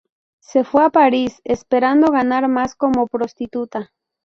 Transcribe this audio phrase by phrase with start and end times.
[0.39, 3.91] Se fue a París, esperando ganar más como prostituta.